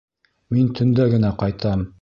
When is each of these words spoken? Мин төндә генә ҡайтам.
Мин 0.55 0.71
төндә 0.81 1.07
генә 1.15 1.33
ҡайтам. 1.45 1.89